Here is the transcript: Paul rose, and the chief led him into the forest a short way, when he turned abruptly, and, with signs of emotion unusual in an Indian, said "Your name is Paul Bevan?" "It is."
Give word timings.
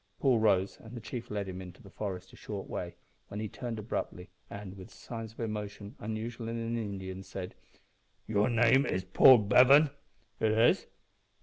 Paul 0.19 0.39
rose, 0.39 0.79
and 0.79 0.97
the 0.97 0.99
chief 0.99 1.29
led 1.29 1.47
him 1.47 1.61
into 1.61 1.83
the 1.83 1.91
forest 1.91 2.33
a 2.33 2.35
short 2.35 2.67
way, 2.67 2.95
when 3.27 3.39
he 3.39 3.47
turned 3.47 3.77
abruptly, 3.77 4.29
and, 4.49 4.75
with 4.75 4.89
signs 4.91 5.31
of 5.33 5.39
emotion 5.39 5.93
unusual 5.99 6.47
in 6.49 6.57
an 6.57 6.75
Indian, 6.75 7.21
said 7.21 7.53
"Your 8.25 8.49
name 8.49 8.87
is 8.87 9.03
Paul 9.03 9.37
Bevan?" 9.37 9.91
"It 10.39 10.53
is." 10.53 10.87